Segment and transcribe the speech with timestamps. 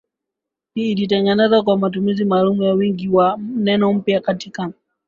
[0.75, 4.71] Ilitengenezwa kwa matumizi maalum ya wingi wa neno mpya katika